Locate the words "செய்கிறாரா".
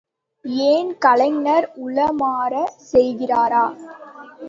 2.91-3.65